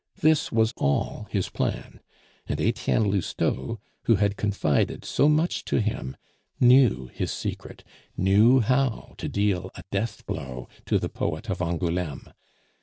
[0.19, 1.99] This was all his plan,
[2.47, 6.17] and Etienne Lousteau, who had confided so much to him,
[6.59, 7.83] knew his secret,
[8.17, 12.33] knew how to deal a deathblow to the poet of Angouleme.